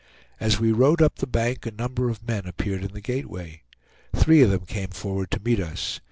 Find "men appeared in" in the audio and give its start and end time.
2.27-2.93